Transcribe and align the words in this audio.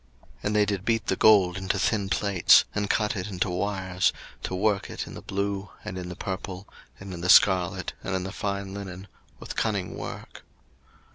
02:039:003 0.37 0.37
And 0.41 0.55
they 0.55 0.65
did 0.65 0.83
beat 0.83 1.05
the 1.05 1.15
gold 1.15 1.57
into 1.59 1.77
thin 1.77 2.09
plates, 2.09 2.65
and 2.73 2.89
cut 2.89 3.15
it 3.15 3.27
into 3.27 3.51
wires, 3.51 4.11
to 4.41 4.55
work 4.55 4.89
it 4.89 5.05
in 5.05 5.13
the 5.13 5.21
blue, 5.21 5.69
and 5.85 5.95
in 5.95 6.09
the 6.09 6.15
purple, 6.15 6.67
and 6.99 7.13
in 7.13 7.21
the 7.21 7.29
scarlet, 7.29 7.93
and 8.03 8.15
in 8.15 8.23
the 8.23 8.31
fine 8.31 8.73
linen, 8.73 9.07
with 9.39 9.55
cunning 9.55 9.95
work. 9.95 10.43